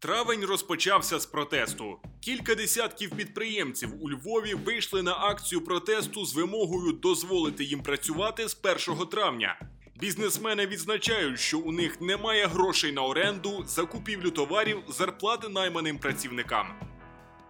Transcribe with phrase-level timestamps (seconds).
[0.00, 1.96] Травень розпочався з протесту.
[2.20, 8.56] Кілька десятків підприємців у Львові вийшли на акцію протесту з вимогою дозволити їм працювати з
[8.88, 9.60] 1 травня.
[10.00, 16.66] Бізнесмени відзначають, що у них немає грошей на оренду, закупівлю товарів, зарплати найманим працівникам.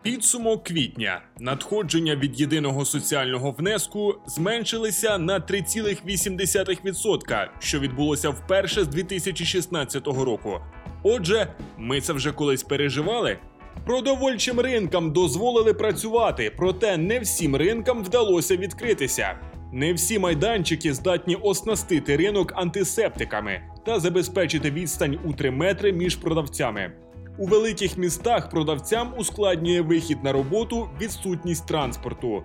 [0.02, 10.06] Підсумок квітня надходження від єдиного соціального внеску зменшилися на 3,8%, що відбулося вперше з 2016
[10.06, 10.60] року.
[11.02, 11.46] Отже,
[11.78, 13.38] ми це вже колись переживали.
[13.86, 19.38] Продовольчим ринкам дозволили працювати, проте не всім ринкам вдалося відкритися.
[19.72, 26.92] Не всі майданчики здатні оснастити ринок антисептиками та забезпечити відстань у 3 метри між продавцями.
[27.38, 32.42] У великих містах продавцям ускладнює вихід на роботу відсутність транспорту.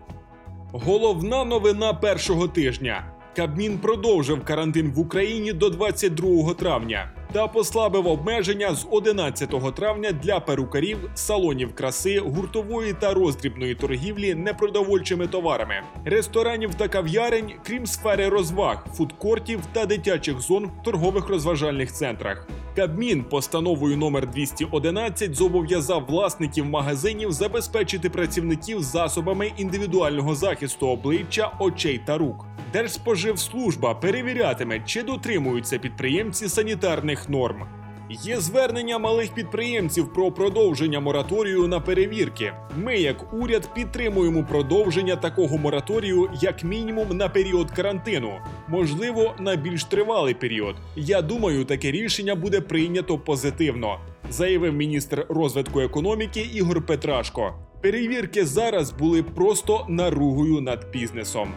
[0.72, 8.76] Головна новина першого тижня: Кабмін продовжив карантин в Україні до 22 травня та послабив обмеження
[8.76, 16.88] з 11 травня для перукарів, салонів краси, гуртової та роздрібної торгівлі непродовольчими товарами, ресторанів та
[16.88, 22.48] кав'ярень, крім сфери розваг, фудкортів та дитячих зон в торгових розважальних центрах.
[22.76, 32.18] Кабмін постановою номер 211 зобов'язав власників магазинів забезпечити працівників засобами індивідуального захисту обличчя, очей та
[32.18, 32.46] рук.
[32.74, 37.64] Держспоживслужба перевірятиме, чи дотримуються підприємці санітарних норм.
[38.10, 42.54] Є звернення малих підприємців про продовження мораторію на перевірки.
[42.78, 48.32] Ми, як уряд, підтримуємо продовження такого мораторію як мінімум на період карантину,
[48.68, 50.76] можливо, на більш тривалий період.
[50.96, 57.54] Я думаю, таке рішення буде прийнято позитивно, заявив міністр розвитку економіки Ігор Петрашко.
[57.82, 61.54] Перевірки зараз були просто наругою над бізнесом.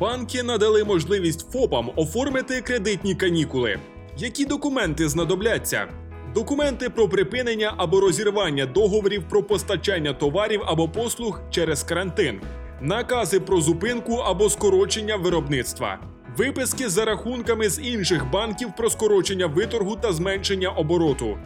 [0.00, 3.78] Банки надали можливість ФОПам оформити кредитні канікули.
[4.20, 5.88] Які документи знадобляться?
[6.34, 12.40] Документи про припинення або розірвання договорів про постачання товарів або послуг через карантин,
[12.80, 15.98] накази про зупинку або скорочення виробництва,
[16.36, 21.38] виписки за рахунками з інших банків про скорочення виторгу та зменшення обороту.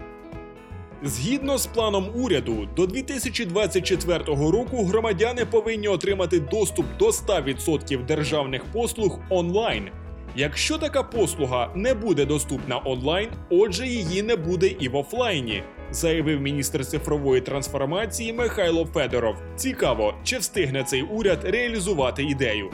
[1.03, 9.19] Згідно з планом уряду, до 2024 року громадяни повинні отримати доступ до 100% державних послуг
[9.31, 9.91] онлайн.
[10.37, 16.41] Якщо така послуга не буде доступна онлайн, отже, її не буде і в офлайні, заявив
[16.41, 19.37] міністр цифрової трансформації Михайло Федоров.
[19.57, 22.71] Цікаво, чи встигне цей уряд реалізувати ідею.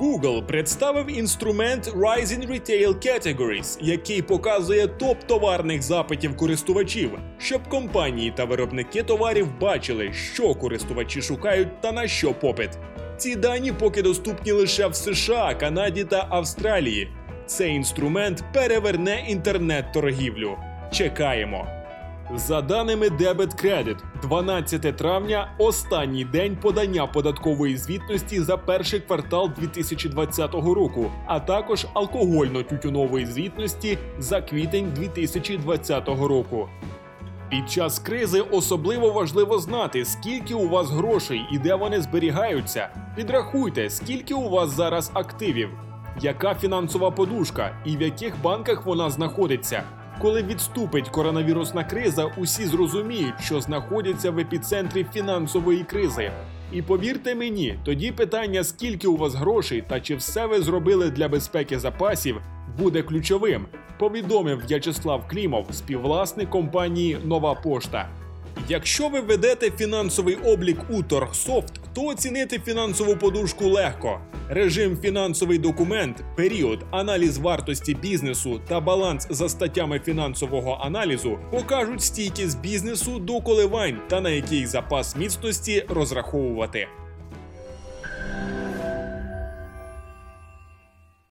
[0.00, 8.44] Google представив інструмент Rising Retail Categories, який показує топ товарних запитів користувачів, щоб компанії та
[8.44, 12.70] виробники товарів бачили, що користувачі шукають та на що попит.
[13.16, 17.08] Ці дані поки доступні лише в США, Канаді та Австралії.
[17.46, 20.56] Цей інструмент переверне інтернет-торгівлю.
[20.92, 21.66] Чекаємо.
[22.34, 30.54] За даними Debit Credit, 12 травня останній день подання податкової звітності за перший квартал 2020
[30.54, 36.68] року, а також алкогольно-тютюнової звітності за квітень 2020 року.
[37.50, 43.05] Під час кризи особливо важливо знати, скільки у вас грошей і де вони зберігаються.
[43.16, 45.68] Підрахуйте, скільки у вас зараз активів,
[46.20, 49.82] яка фінансова подушка і в яких банках вона знаходиться.
[50.20, 56.30] Коли відступить коронавірусна криза, усі зрозуміють, що знаходяться в епіцентрі фінансової кризи.
[56.72, 61.28] І повірте мені, тоді питання, скільки у вас грошей та чи все ви зробили для
[61.28, 62.40] безпеки запасів,
[62.78, 63.66] буде ключовим.
[63.98, 68.08] Повідомив В'ячеслав Клімов, співвласник компанії Нова Пошта.
[68.68, 74.20] Якщо ви ведете фінансовий облік у Торгсофт, то оцінити фінансову подушку легко.
[74.48, 82.60] Режим фінансовий документ, період, аналіз вартості бізнесу та баланс за статтями фінансового аналізу покажуть стійкість
[82.60, 86.88] бізнесу до коливань та на який запас міцності розраховувати.